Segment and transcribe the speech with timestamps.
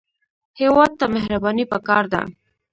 [0.59, 2.21] هېواد ته مهرباني پکار ده